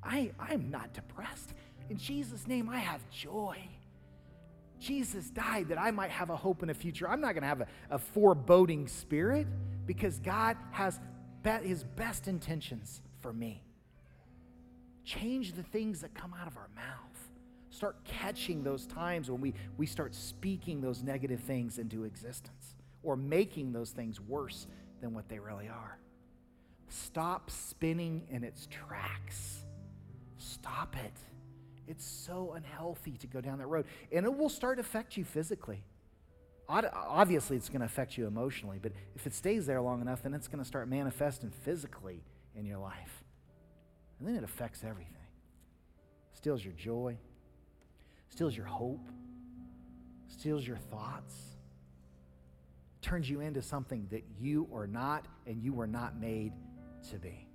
[0.02, 1.54] I, I'm not depressed.
[1.90, 3.58] In Jesus' name, I have joy.
[4.80, 7.08] Jesus died that I might have a hope in a future.
[7.08, 9.46] I'm not going to have a, a, foreboding spirit
[9.86, 10.98] because God has
[11.42, 13.62] be- his best intentions for me.
[15.04, 17.21] Change the things that come out of our mouth.
[17.72, 23.16] Start catching those times when we, we start speaking those negative things into existence or
[23.16, 24.66] making those things worse
[25.00, 25.98] than what they really are.
[26.88, 29.64] Stop spinning in its tracks.
[30.36, 31.14] Stop it.
[31.88, 33.86] It's so unhealthy to go down that road.
[34.12, 35.82] And it will start to affect you physically.
[36.68, 40.34] Obviously, it's going to affect you emotionally, but if it stays there long enough, then
[40.34, 42.22] it's going to start manifesting physically
[42.54, 43.24] in your life.
[44.18, 45.16] And then it affects everything.
[46.34, 47.16] Steals your joy,
[48.32, 49.10] steals your hope,
[50.28, 51.34] steals your thoughts,
[53.02, 56.50] turns you into something that you are not and you were not made
[57.10, 57.46] to be.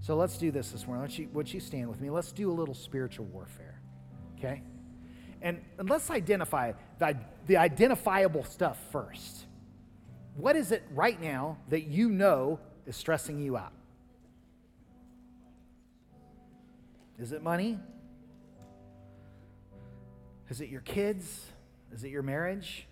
[0.00, 1.02] So let's do this this morning.
[1.02, 2.08] Would you, would you stand with me?
[2.08, 3.78] Let's do a little spiritual warfare,
[4.38, 4.62] okay?
[5.42, 9.44] And, and let's identify the, the identifiable stuff first.
[10.36, 13.72] What is it right now that you know is stressing you out?
[17.18, 17.78] Is it money?
[20.52, 21.46] Is it your kids?
[21.94, 22.86] Is it your marriage?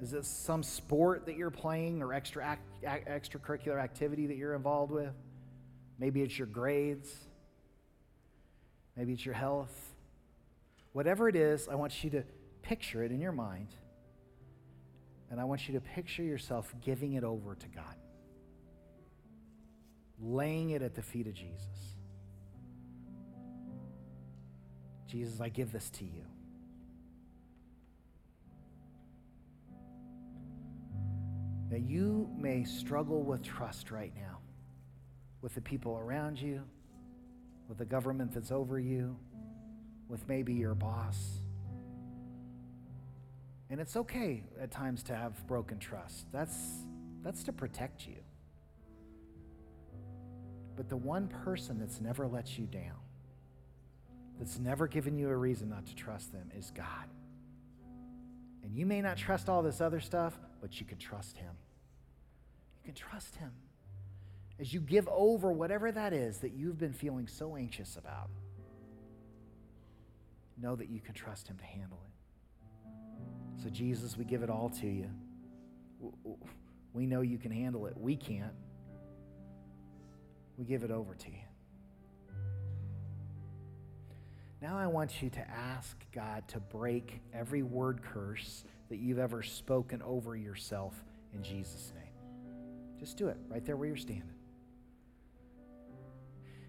[0.00, 4.90] Is it some sport that you're playing or extra act, extracurricular activity that you're involved
[4.90, 5.12] with?
[5.98, 7.14] Maybe it's your grades.
[8.96, 9.92] Maybe it's your health.
[10.94, 12.24] Whatever it is, I want you to
[12.62, 13.74] picture it in your mind.
[15.30, 17.96] And I want you to picture yourself giving it over to God,
[20.18, 21.99] laying it at the feet of Jesus.
[25.10, 26.24] Jesus, I give this to you.
[31.70, 34.38] that you may struggle with trust right now
[35.40, 36.62] with the people around you,
[37.68, 39.16] with the government that's over you,
[40.08, 41.40] with maybe your boss.
[43.70, 46.26] And it's okay at times to have broken trust.
[46.32, 46.56] That's,
[47.22, 48.16] that's to protect you.
[50.76, 52.98] But the one person that's never let you down,
[54.40, 57.06] that's never given you a reason not to trust them, is God.
[58.64, 61.52] And you may not trust all this other stuff, but you can trust Him.
[62.82, 63.52] You can trust Him.
[64.58, 68.30] As you give over whatever that is that you've been feeling so anxious about,
[70.56, 73.62] know that you can trust Him to handle it.
[73.62, 75.10] So, Jesus, we give it all to you.
[76.94, 77.94] We know you can handle it.
[77.94, 78.54] We can't.
[80.56, 81.49] We give it over to you.
[84.62, 89.42] Now I want you to ask God to break every word curse that you've ever
[89.42, 90.94] spoken over yourself
[91.32, 92.04] in Jesus' name.
[92.98, 94.24] Just do it right there where you're standing.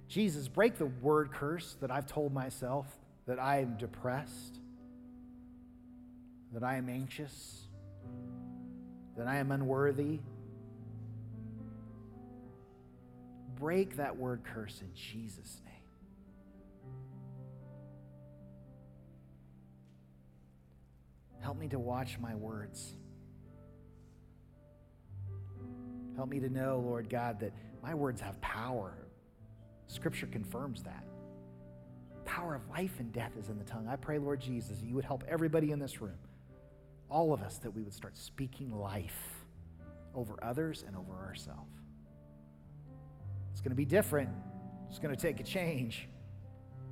[0.08, 2.86] Jesus, break the word curse that I've told myself
[3.28, 4.60] that I am depressed,
[6.54, 7.68] that I am anxious,
[9.18, 10.20] that I am unworthy.
[13.60, 15.71] Break that word curse in Jesus' name.
[21.52, 22.94] Help me to watch my words.
[26.16, 27.52] Help me to know, Lord God, that
[27.84, 28.94] my words have power.
[29.88, 31.04] Scripture confirms that.
[32.24, 33.86] Power of life and death is in the tongue.
[33.90, 36.16] I pray, Lord Jesus, you would help everybody in this room,
[37.10, 39.20] all of us, that we would start speaking life
[40.16, 41.76] over others and over ourselves.
[43.52, 44.30] It's going to be different.
[44.90, 46.08] It's going to take a change.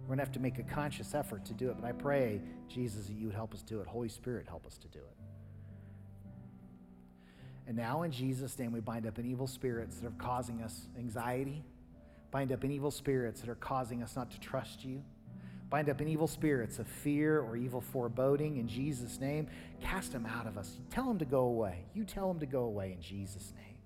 [0.10, 1.76] We're going to have to make a conscious effort to do it.
[1.80, 3.86] But I pray, Jesus, that you would help us do it.
[3.86, 5.16] Holy Spirit, help us to do it.
[7.68, 10.88] And now, in Jesus' name, we bind up any evil spirits that are causing us
[10.98, 11.64] anxiety,
[12.32, 15.04] bind up any evil spirits that are causing us not to trust you,
[15.70, 19.48] bind up any evil spirits of fear or evil foreboding in Jesus' name.
[19.80, 20.80] Cast them out of us.
[20.90, 21.86] Tell them to go away.
[21.94, 23.78] You tell them to go away in Jesus' name.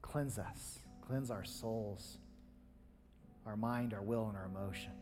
[0.00, 2.18] Cleanse us, cleanse our souls
[3.46, 4.92] our mind, our will, and our emotion.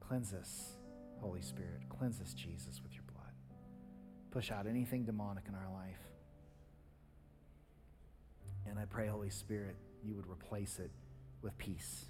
[0.00, 0.76] Cleanse us,
[1.20, 1.80] Holy Spirit.
[1.88, 3.32] Cleanse us, Jesus, with your blood.
[4.30, 5.98] push out anything demonic in our life.
[8.68, 10.90] And I pray, Holy Spirit, you would replace it
[11.42, 12.06] with peace.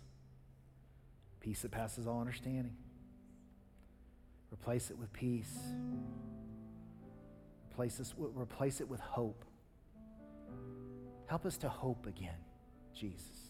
[1.40, 2.76] Peace that passes all understanding.
[4.52, 5.56] Replace it with peace.
[7.70, 9.44] Replace, this, replace it with hope.
[11.26, 12.38] Help us to hope again,
[12.94, 13.45] Jesus.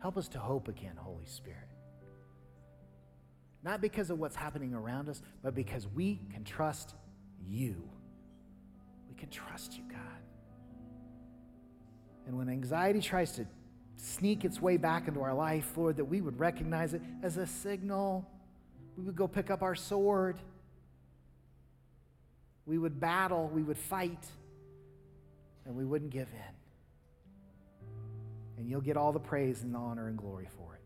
[0.00, 1.58] Help us to hope again, Holy Spirit.
[3.64, 6.94] Not because of what's happening around us, but because we can trust
[7.46, 7.88] you.
[9.08, 9.98] We can trust you, God.
[12.26, 13.46] And when anxiety tries to
[13.96, 17.46] sneak its way back into our life, Lord, that we would recognize it as a
[17.46, 18.28] signal.
[18.96, 20.38] We would go pick up our sword.
[22.64, 23.50] We would battle.
[23.52, 24.24] We would fight.
[25.64, 26.57] And we wouldn't give in.
[28.58, 30.82] And you'll get all the praise and the honor and glory for it.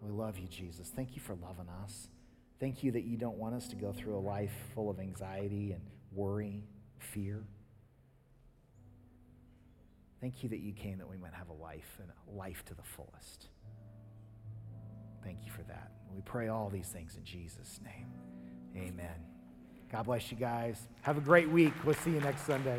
[0.00, 0.88] We love you, Jesus.
[0.88, 2.08] Thank you for loving us.
[2.58, 5.72] Thank you that you don't want us to go through a life full of anxiety
[5.72, 5.82] and
[6.12, 6.64] worry,
[6.98, 7.44] fear.
[10.20, 12.82] Thank you that you came that we might have a life and life to the
[12.82, 13.48] fullest.
[15.22, 15.92] Thank you for that.
[16.14, 18.06] We pray all these things in Jesus' name.
[18.76, 19.26] Amen.
[19.90, 20.88] God bless you guys.
[21.02, 21.74] Have a great week.
[21.84, 22.78] We'll see you next Sunday.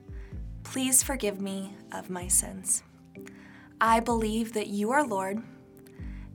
[0.71, 2.81] Please forgive me of my sins.
[3.81, 5.43] I believe that you are Lord,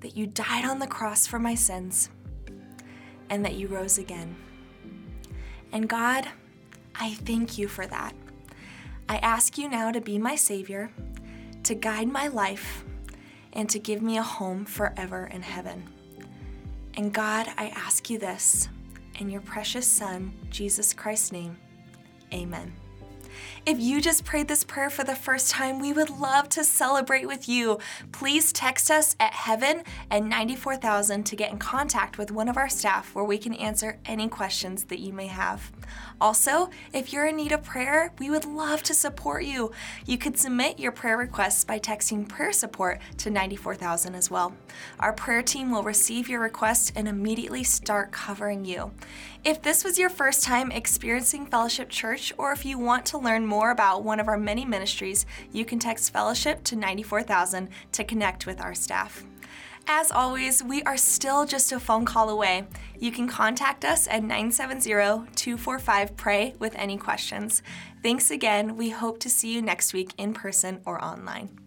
[0.00, 2.10] that you died on the cross for my sins,
[3.30, 4.36] and that you rose again.
[5.72, 6.28] And God,
[6.94, 8.12] I thank you for that.
[9.08, 10.90] I ask you now to be my Savior,
[11.62, 12.84] to guide my life,
[13.54, 15.82] and to give me a home forever in heaven.
[16.92, 18.68] And God, I ask you this
[19.18, 21.56] in your precious Son, Jesus Christ's name.
[22.34, 22.74] Amen.
[23.64, 27.26] If you just prayed this prayer for the first time, we would love to celebrate
[27.26, 27.78] with you.
[28.12, 32.68] Please text us at heaven and 94000 to get in contact with one of our
[32.68, 35.72] staff where we can answer any questions that you may have.
[36.20, 39.70] Also, if you're in need of prayer, we would love to support you.
[40.06, 44.54] You could submit your prayer requests by texting prayer support to 94000 as well.
[45.00, 48.92] Our prayer team will receive your request and immediately start covering you.
[49.44, 53.46] If this was your first time experiencing Fellowship Church, or if you want to learn
[53.46, 58.46] more about one of our many ministries, you can text Fellowship to 94000 to connect
[58.46, 59.24] with our staff.
[59.88, 62.66] As always, we are still just a phone call away.
[62.98, 64.90] You can contact us at 970
[65.36, 67.62] 245 PRAY with any questions.
[68.02, 68.76] Thanks again.
[68.76, 71.65] We hope to see you next week in person or online.